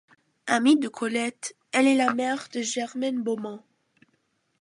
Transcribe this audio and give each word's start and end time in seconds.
Amie 0.47 0.79
de 0.79 0.87
Colette, 0.87 1.55
elle 1.71 1.85
est 1.85 1.93
la 1.93 2.11
mère 2.15 2.47
de 2.51 2.61
Germaine 2.63 3.21
Beaumont. 3.21 3.61